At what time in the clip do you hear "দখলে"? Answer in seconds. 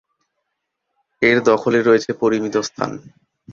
1.41-1.79